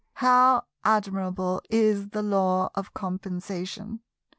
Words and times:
How 0.15 0.63
admirable 0.83 1.61
is 1.69 2.09
the 2.09 2.23
Law 2.23 2.71
of 2.73 2.91
Compensation! 2.95 3.99